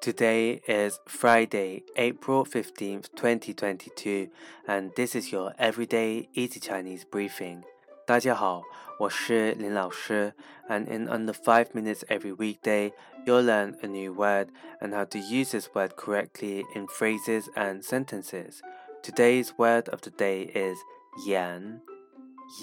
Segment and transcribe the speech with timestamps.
[0.00, 4.28] Today is Friday, April 15th, 2022,
[4.68, 7.62] and this is your everyday easy Chinese briefing.
[8.06, 8.62] 大家好，
[9.00, 10.32] 我是林老师,
[10.68, 12.92] and in under 5 minutes every weekday,
[13.24, 14.48] you'll learn a new word
[14.80, 18.60] and how to use this word correctly in phrases and sentences.
[19.02, 20.78] Today's word of the day is
[21.26, 21.80] yan,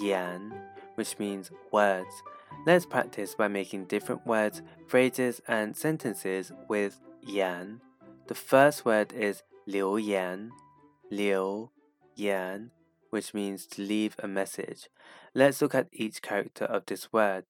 [0.00, 0.52] yan,
[0.94, 2.22] which means words.
[2.66, 7.80] Let's practice by making different words, phrases, and sentences with yan.
[8.26, 10.52] The first word is liu yan,
[11.10, 11.70] liu
[12.16, 12.70] yan,
[13.10, 14.88] which means to leave a message.
[15.34, 17.44] Let's look at each character of this word.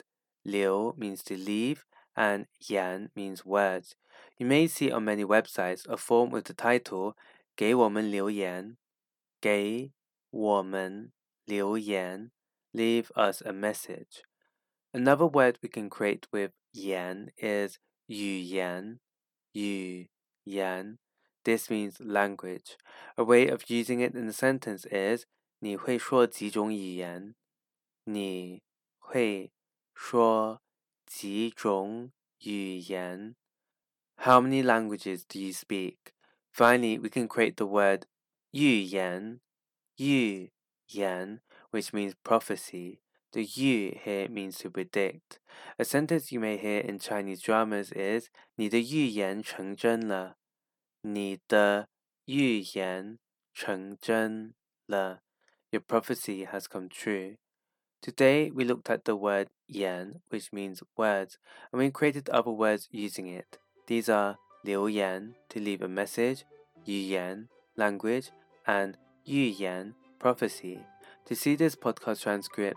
[0.44, 1.84] Liu means to leave,
[2.16, 3.94] and yan means words.
[4.36, 7.16] You may see on many websites a form with the title
[7.56, 8.76] 给我们留言,
[9.40, 9.92] 给
[10.30, 11.12] 我们
[11.44, 12.32] 留言,
[12.72, 14.24] leave us a message.
[14.92, 19.00] Another word we can create with yan is 语言
[19.52, 20.06] yu,
[20.44, 20.98] yan.
[21.44, 22.76] This means language.
[23.16, 25.26] A way of using it in a sentence is
[25.58, 27.34] 你会说几种语言？
[28.04, 28.62] 你
[28.98, 29.50] 会
[29.94, 30.62] 说
[31.06, 33.34] 几种语言？
[34.16, 35.96] How many languages do you speak?
[36.52, 38.06] Finally, we can create the word
[38.52, 39.40] 预言,
[39.96, 40.50] 预
[40.88, 43.00] 言, which means prophecy.
[43.32, 45.40] The yu here means to predict.
[45.78, 50.36] A sentence you may hear in Chinese dramas is 你的预言成真了。
[51.00, 51.88] 你的
[52.26, 53.18] 预言
[53.52, 54.54] 成真
[54.86, 55.22] 了。
[55.70, 57.36] Your prophecy has come true.
[58.00, 61.38] Today we looked at the word yan, which means words,
[61.72, 63.58] and we created other words using it.
[63.86, 66.42] These are 留言 to leave a message,
[66.84, 68.28] 语言 language,
[68.66, 68.94] and
[69.24, 70.80] 预言 prophecy.
[71.26, 72.76] To see this podcast transcript,